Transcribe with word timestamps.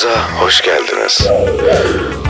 Radyomuza 0.00 0.40
hoş 0.40 0.60
geldiniz. 0.62 1.20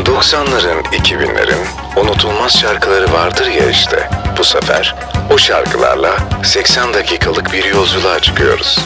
90'ların, 0.04 0.82
2000'lerin 0.82 1.66
unutulmaz 1.96 2.58
şarkıları 2.58 3.12
vardır 3.12 3.46
ya 3.46 3.70
işte. 3.70 4.10
Bu 4.38 4.44
sefer 4.44 4.94
o 5.34 5.38
şarkılarla 5.38 6.16
80 6.44 6.94
dakikalık 6.94 7.52
bir 7.52 7.64
yolculuğa 7.64 8.20
çıkıyoruz. 8.20 8.78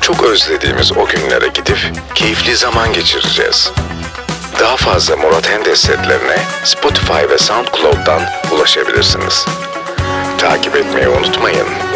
Çok 0.00 0.22
özlediğimiz 0.24 0.92
o 0.92 1.06
günlere 1.06 1.48
gidip 1.48 1.78
keyifli 2.14 2.56
zaman 2.56 2.92
geçireceğiz. 2.92 3.72
Daha 4.60 4.76
fazla 4.76 5.16
Murat 5.16 5.50
Endes 5.50 5.80
setlerine 5.80 6.38
Spotify 6.64 7.28
ve 7.30 7.38
SoundCloud'dan 7.38 8.22
ulaşabilirsiniz. 8.52 9.46
Takip 10.38 10.76
etmeyi 10.76 11.08
unutmayın. 11.08 11.91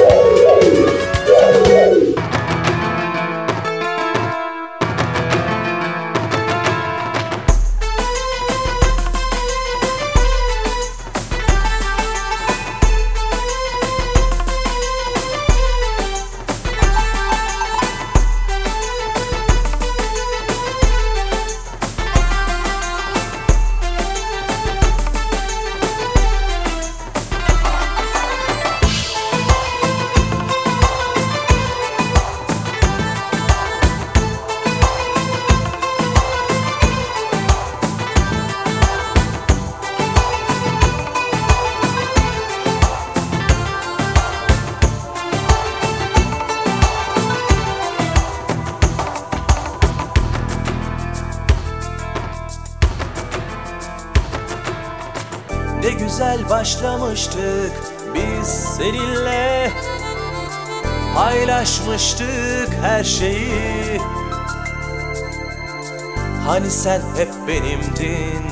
Hep 67.16 67.28
benimdin 67.48 68.42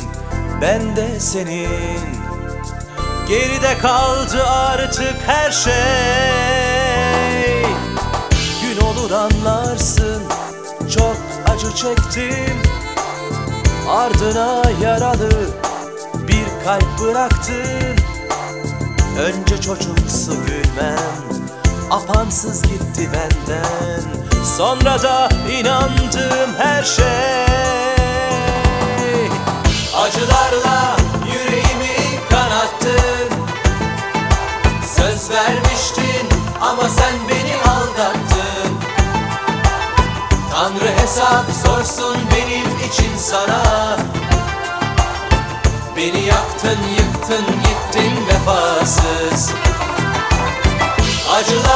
Ben 0.62 0.96
de 0.96 1.20
senin. 1.20 1.68
Geride 3.28 3.78
kaldı 3.82 4.44
artık 4.46 5.16
her 5.26 5.50
şey. 5.52 5.72
Gün 8.62 8.80
olur 8.80 9.10
anlarsın 9.10 10.22
Çok 10.94 11.16
acı 11.54 11.74
çektim. 11.74 12.56
Ardına 13.88 14.62
yaralı 14.82 15.30
bir 16.28 16.64
kalp 16.64 17.00
bıraktın. 17.02 17.96
Önce 19.18 19.60
çocuksu 19.60 20.32
gülmem 20.46 21.24
Apansız 21.90 22.62
gitti 22.62 23.08
benden. 23.12 24.02
Sonra 24.56 25.02
da 25.02 25.28
inandığım 25.50 26.54
her 26.58 26.82
şey 26.82 27.83
Acılarla 30.04 30.96
yüreğimi 31.26 32.20
kanattın. 32.30 33.28
Söz 34.96 35.30
vermiştin 35.30 36.28
ama 36.60 36.88
sen 36.88 37.14
beni 37.28 37.56
aldattın. 37.56 38.78
Tanrı 40.52 41.02
hesap 41.02 41.44
sorsun 41.64 42.16
benim 42.34 42.88
için 42.88 43.16
sana. 43.18 43.62
Beni 45.96 46.20
yaktın, 46.20 46.78
yıktın, 46.98 47.46
gittin 47.46 48.26
vefasız. 48.26 49.50
Acılarla 51.36 51.73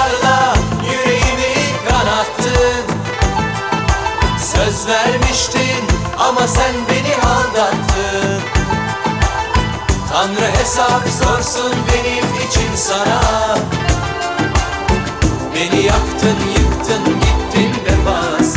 ama 6.28 6.46
sen 6.46 6.74
beni 6.90 7.14
aldattın. 7.16 8.42
Tanrı 10.12 10.50
hesap 10.58 11.02
sorsun 11.08 11.72
benim 11.88 12.24
için 12.48 12.76
sana. 12.76 13.20
Beni 15.54 15.82
yaktın, 15.82 16.36
yıktın, 16.58 17.04
gittin 17.04 17.72
vefasız 17.84 18.56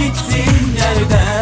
gittin 0.00 0.74
nereden? 0.74 1.39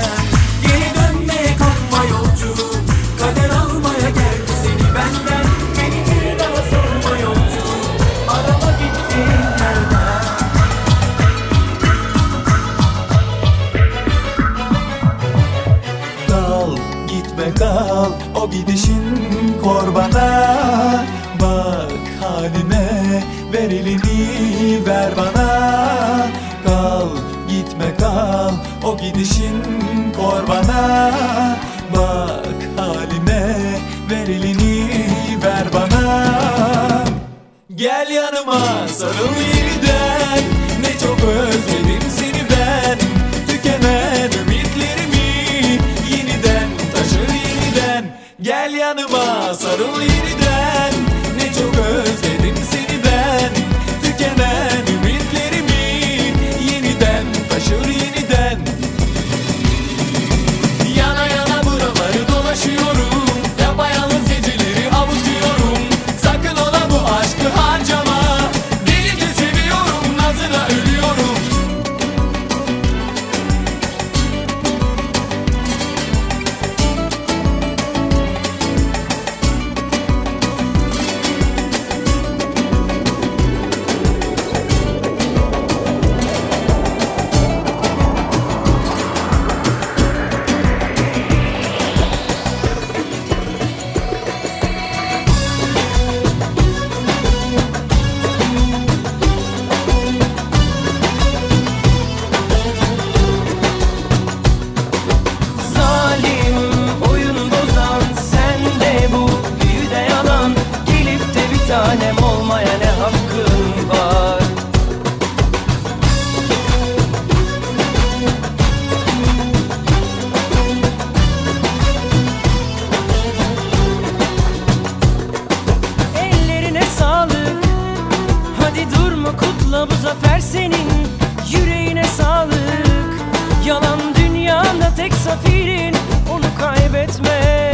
Dünyanda 134.69 134.95
tek 134.95 135.15
safirin 135.15 135.97
Onu 136.33 136.45
kaybetme 136.61 137.73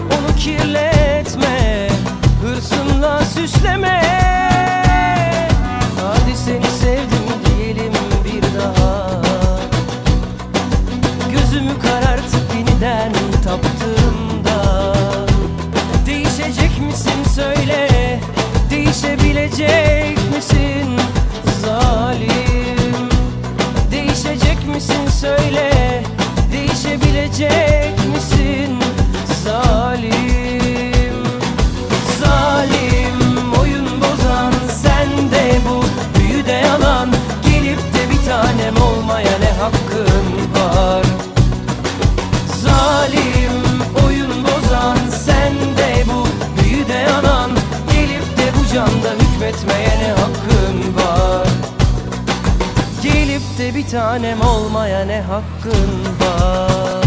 Onu 0.00 0.36
kirletme 0.36 1.88
Hırsınla 2.42 3.24
süsleme. 3.24 4.02
Hadi 6.00 6.36
seni 6.36 6.66
sevdim 6.80 7.26
diyelim 7.46 7.92
bir 8.24 8.42
daha. 8.60 9.20
Gözümü 11.32 11.78
karartıp 11.82 12.54
yeniden 12.58 13.12
taptığımda 13.44 14.94
Değişecek 16.06 16.80
misin 16.80 17.24
söyle 17.34 18.20
Değişebilecek 18.70 20.23
misin 24.74 25.08
söyle 25.20 26.02
Değişebilecek 26.52 27.98
misin? 28.14 28.78
Zalim 29.44 31.14
Zalim 32.20 33.52
oyun 33.60 33.86
bozan 34.00 34.52
sen 34.82 35.30
de 35.30 35.58
bu. 35.68 35.84
Büyüde 36.18 36.52
yalan 36.52 37.10
Gelip 37.42 37.78
de 37.78 38.10
bir 38.10 38.30
tanem 38.30 38.76
olmaya 38.76 39.38
ne 39.38 39.50
hakkı? 39.60 40.13
tanem 53.90 54.40
olmaya 54.40 55.04
ne 55.04 55.20
hakkın 55.20 56.04
var? 56.20 57.03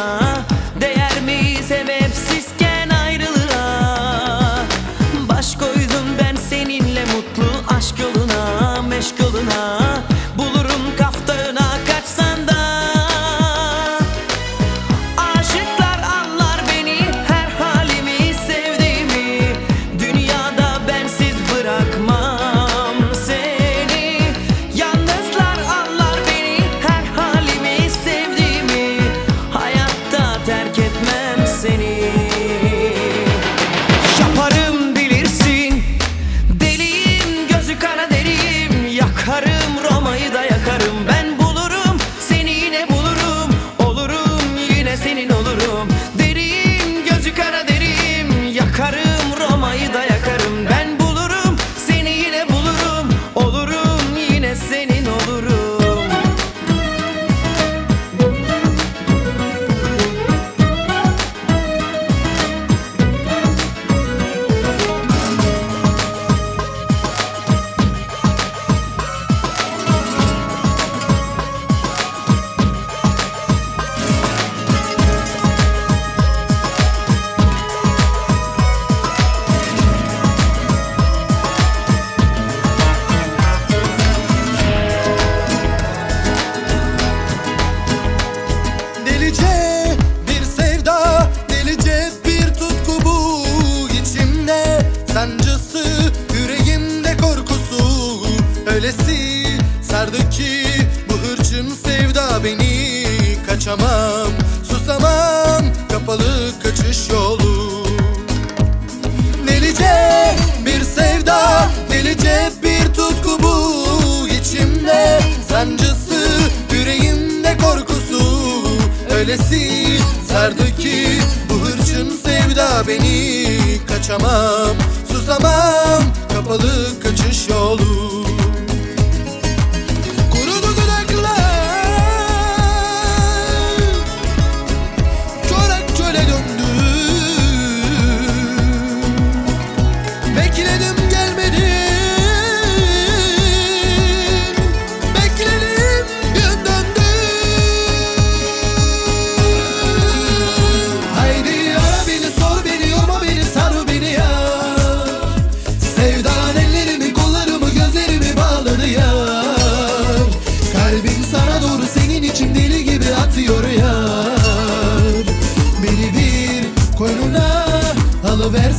ah, 0.00 0.44
ah. 0.48 0.57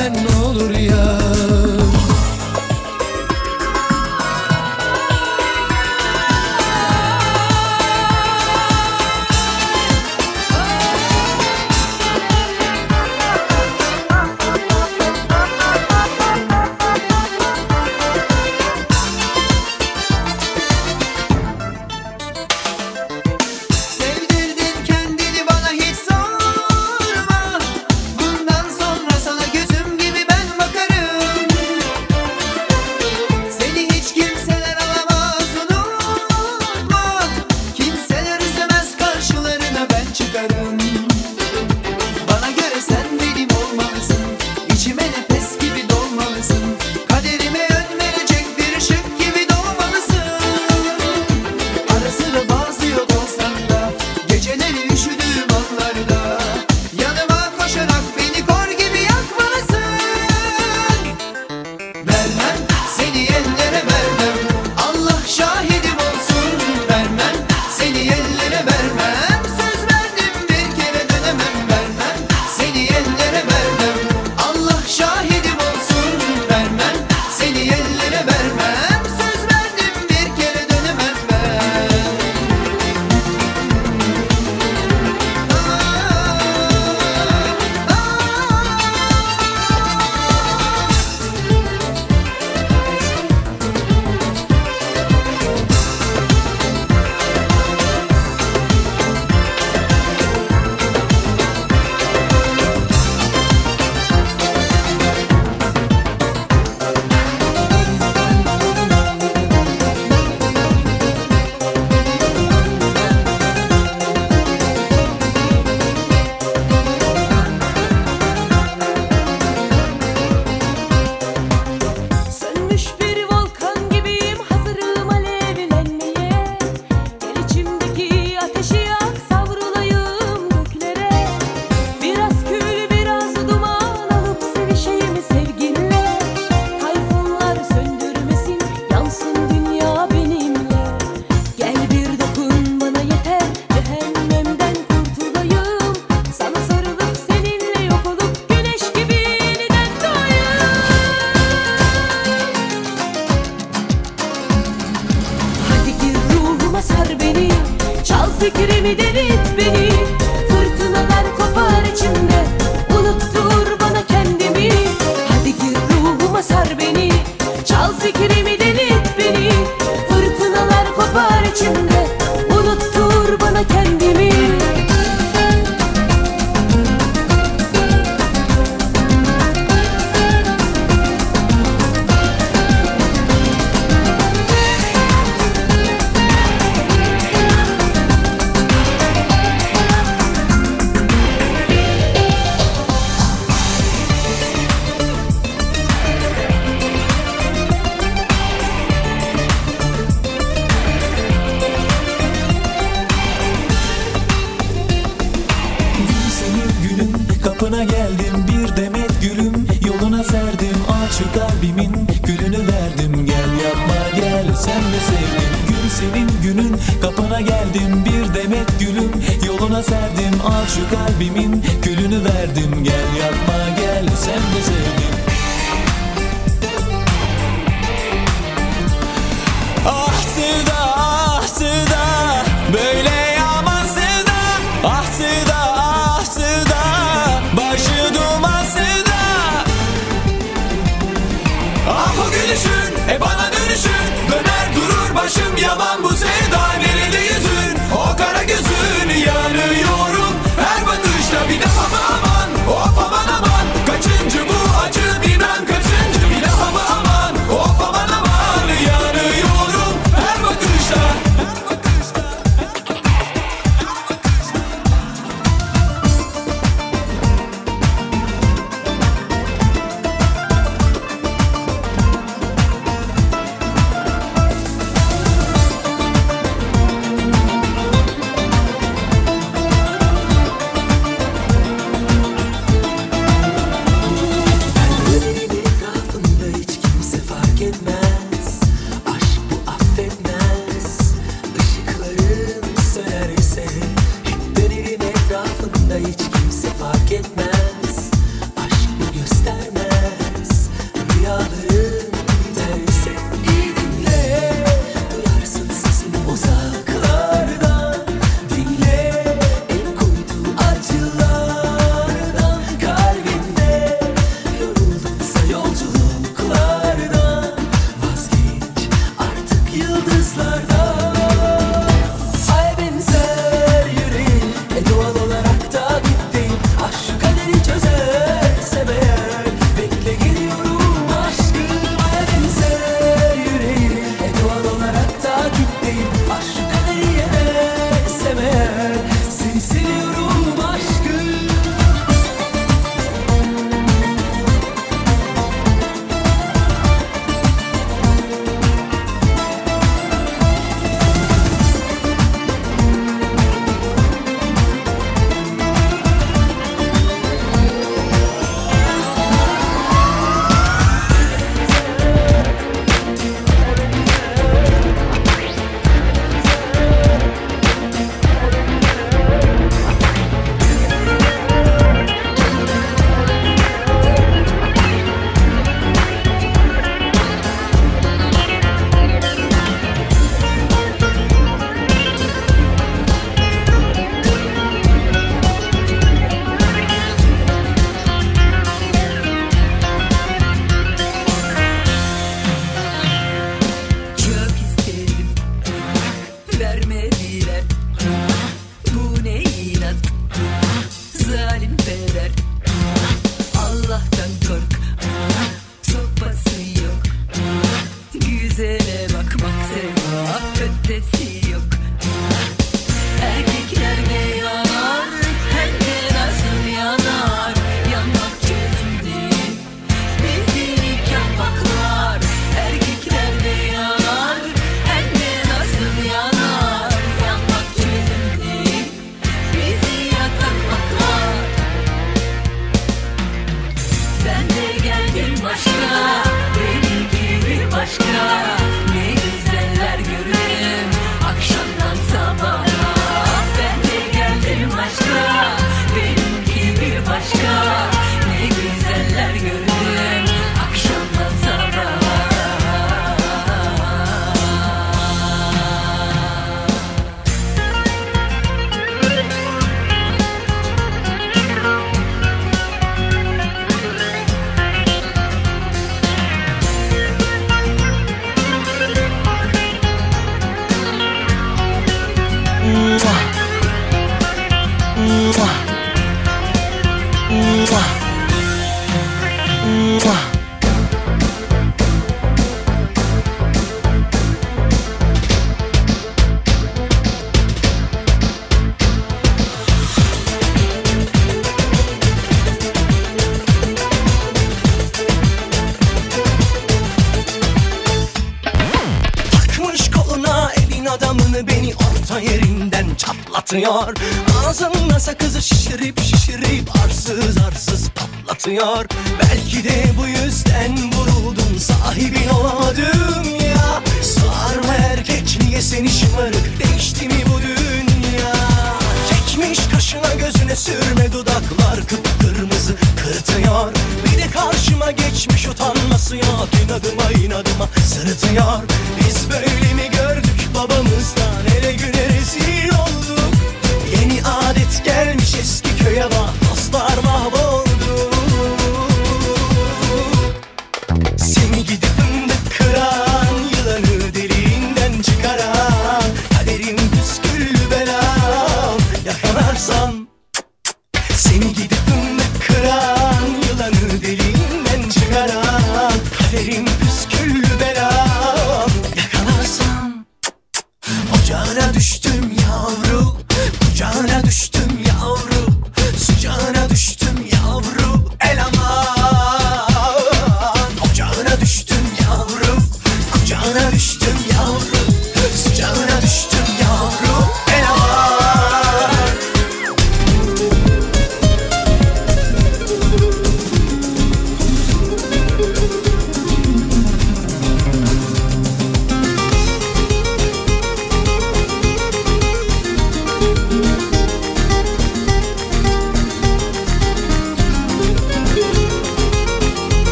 Alıversen 0.00 0.12
ne 0.24 0.46
olur 0.46 0.70
ya 0.70 1.19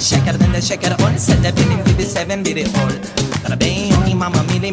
şekerden 0.00 0.54
de 0.54 0.62
şeker 0.62 0.92
ol 0.92 1.18
Sen 1.18 1.44
de 1.44 1.52
benim 1.56 1.84
gibi 1.84 2.06
seven 2.06 2.44
biri 2.44 2.62
ol 2.62 2.92
Karabeyi 3.42 3.92
mamamili 4.14 4.72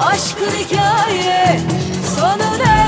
aşkın 0.00 0.50
hikaye 0.50 1.60
Sonu 2.16 2.58
nerede 2.58 2.79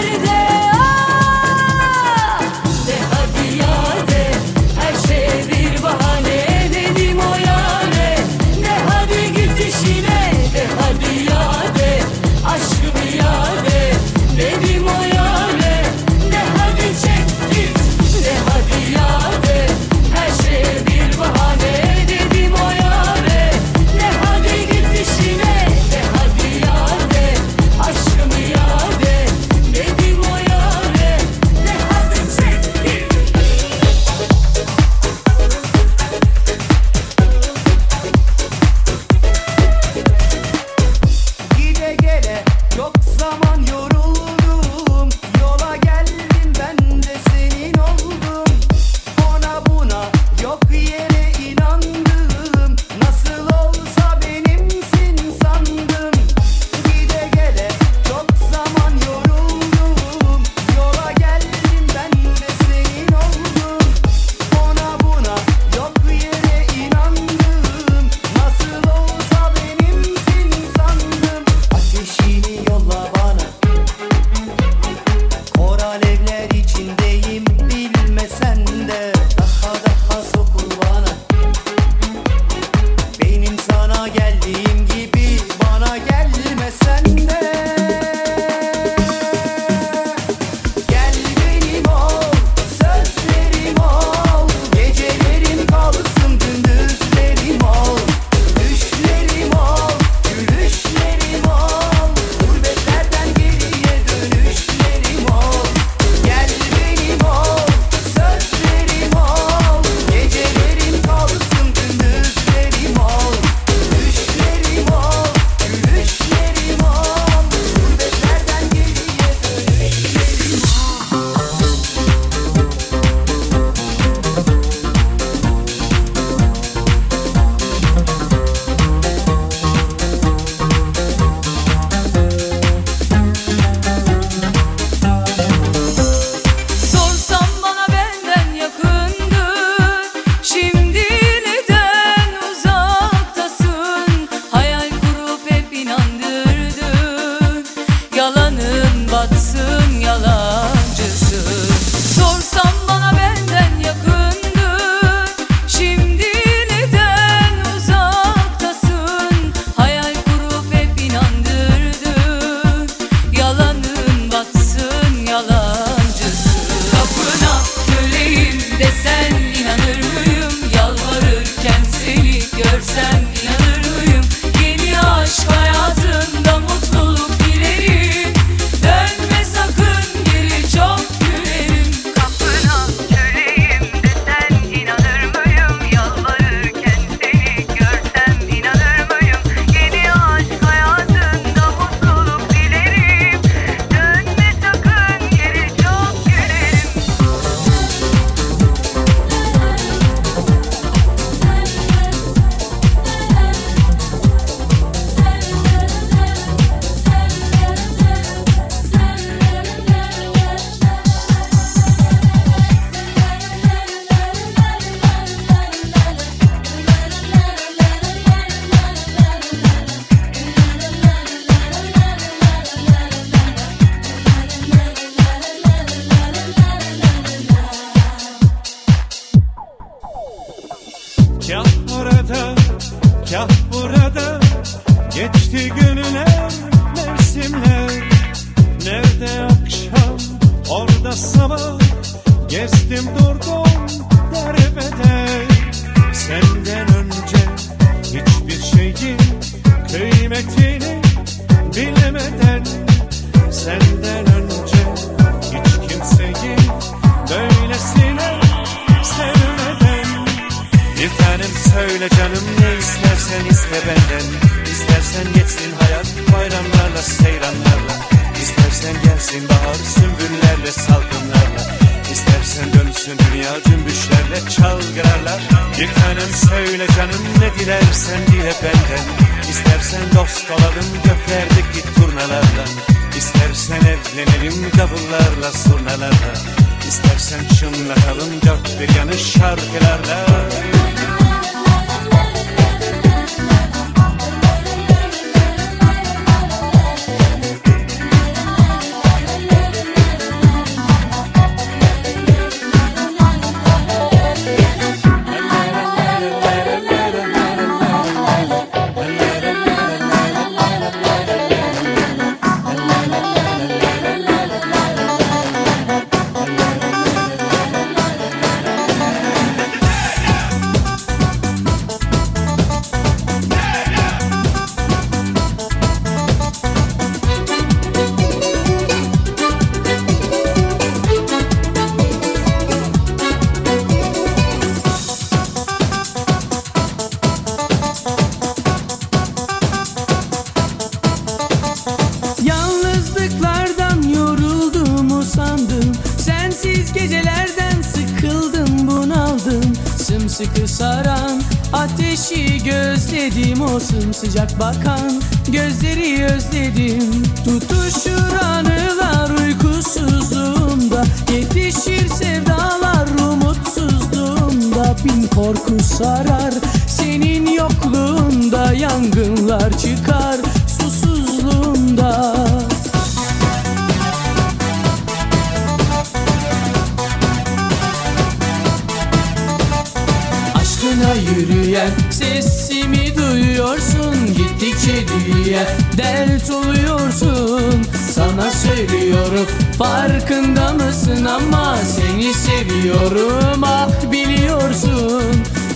seviyorum. 388.77 389.47
Farkında 389.79 390.73
mısın 390.73 391.25
ama 391.25 391.77
seni 391.77 392.35
seviyorum. 392.35 393.63
Ah 393.65 393.89
biliyorsun 394.13 395.23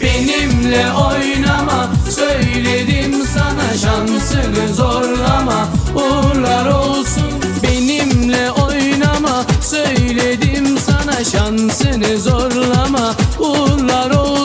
benimle 0.02 0.86
oynama. 0.92 1.88
Söyledim 2.10 3.14
sana 3.34 3.78
şansını 3.78 4.74
zorlama. 4.74 5.68
Uğurlar 5.94 6.66
olsun 6.66 7.32
benimle 7.62 8.50
oynama. 8.50 9.44
Söyledim 9.60 10.78
sana 10.78 11.24
şansını 11.24 12.18
zorlama. 12.18 13.14
Uğurlar 13.38 14.10
olsun. 14.10 14.35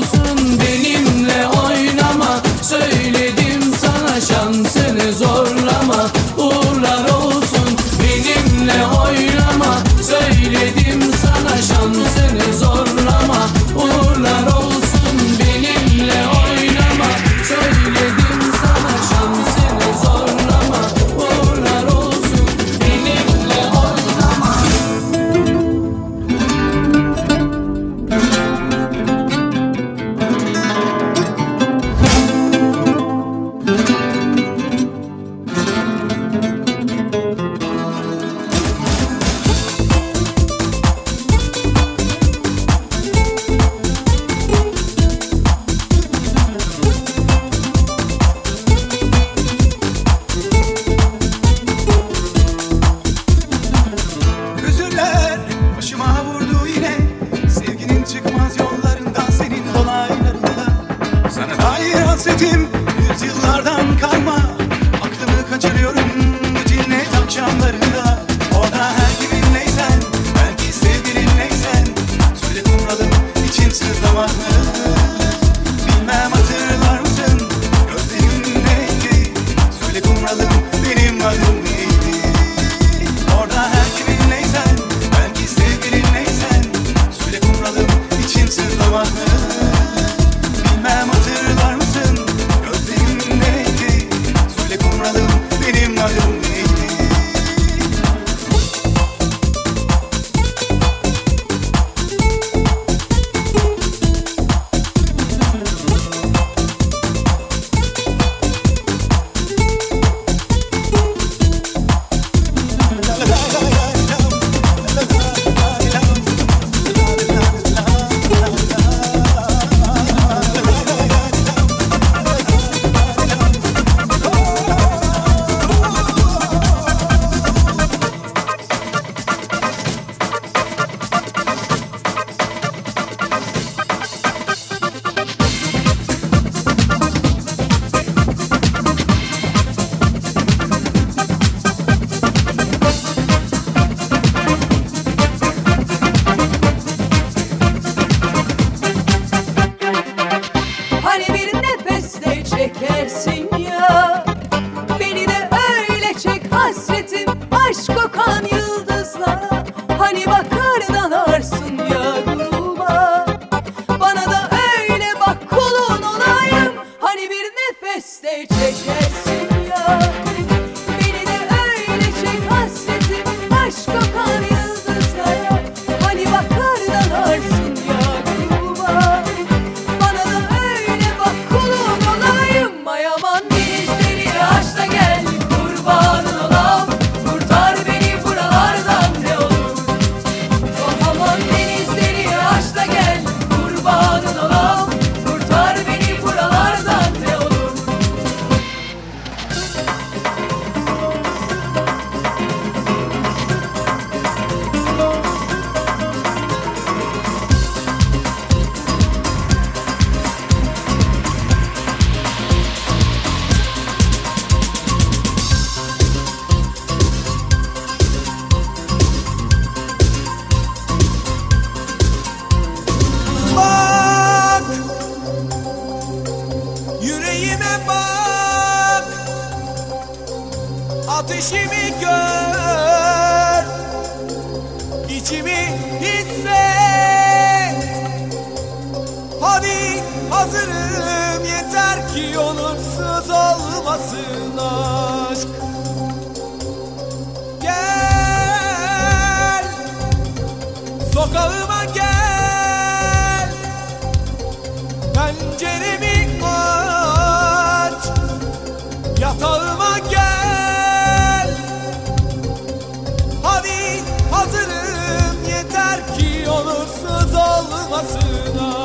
azalmasına. 267.35 268.80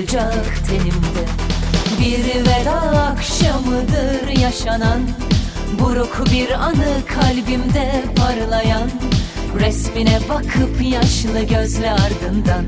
sıcak 0.00 0.66
tenimde. 0.68 1.24
Bir 2.00 2.40
veda 2.40 2.80
akşamıdır 3.00 4.40
yaşanan 4.42 5.00
Buruk 5.80 6.24
bir 6.32 6.50
anı 6.50 7.06
kalbimde 7.06 8.04
parlayan. 8.16 8.90
Resmine 9.60 10.18
bakıp 10.28 10.82
yaşlı 10.82 11.42
gözle 11.42 11.92
ardından 11.92 12.64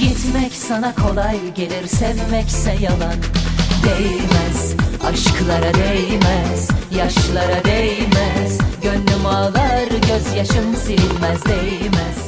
Gitmek 0.00 0.52
sana 0.52 0.94
kolay 0.94 1.36
gelir 1.54 1.86
sevmekse 1.86 2.76
yalan. 2.80 3.16
Değmez 3.84 4.74
aşklara 5.04 5.74
değmez 5.74 6.68
yaşlara 6.96 7.64
değmez. 7.64 8.58
Gönlüm 8.82 9.26
ağlar 9.26 9.88
gözyaşım 10.08 10.76
silinmez 10.76 11.44
değmez. 11.44 12.21